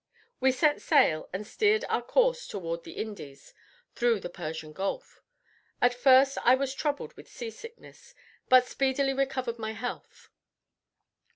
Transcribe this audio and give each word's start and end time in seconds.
We 0.39 0.51
set 0.51 0.81
sail, 0.81 1.29
and 1.31 1.45
steered 1.45 1.85
our 1.87 2.01
course 2.01 2.47
toward 2.47 2.83
the 2.85 2.93
Indies, 2.93 3.53
through 3.93 4.19
the 4.19 4.31
Persian 4.31 4.73
Gulf. 4.73 5.21
At 5.79 5.93
first 5.93 6.39
I 6.43 6.55
was 6.55 6.73
troubled 6.73 7.13
with 7.13 7.29
sea 7.29 7.51
sickness, 7.51 8.15
but 8.49 8.65
speedily 8.65 9.13
recovered 9.13 9.59
my 9.59 9.73
health. 9.73 10.31